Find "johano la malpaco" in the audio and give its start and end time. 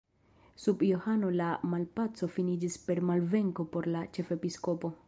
0.91-2.31